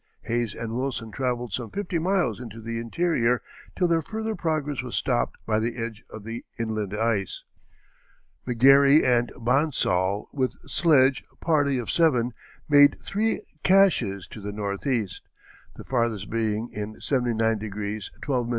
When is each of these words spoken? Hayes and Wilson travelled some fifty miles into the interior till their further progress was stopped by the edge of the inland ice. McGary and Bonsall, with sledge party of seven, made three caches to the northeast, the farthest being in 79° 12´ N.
Hayes 0.23 0.55
and 0.55 0.75
Wilson 0.75 1.11
travelled 1.11 1.53
some 1.53 1.69
fifty 1.69 1.99
miles 1.99 2.39
into 2.39 2.59
the 2.59 2.79
interior 2.79 3.39
till 3.77 3.87
their 3.87 4.01
further 4.01 4.33
progress 4.33 4.81
was 4.81 4.95
stopped 4.95 5.37
by 5.45 5.59
the 5.59 5.77
edge 5.77 6.03
of 6.09 6.23
the 6.23 6.43
inland 6.57 6.95
ice. 6.97 7.43
McGary 8.47 9.03
and 9.05 9.31
Bonsall, 9.37 10.27
with 10.33 10.57
sledge 10.67 11.23
party 11.39 11.77
of 11.77 11.91
seven, 11.91 12.33
made 12.67 12.99
three 12.99 13.43
caches 13.61 14.25
to 14.29 14.41
the 14.41 14.51
northeast, 14.51 15.21
the 15.75 15.83
farthest 15.83 16.31
being 16.31 16.71
in 16.73 16.95
79° 16.95 18.09
12´ 18.23 18.45
N. 18.45 18.49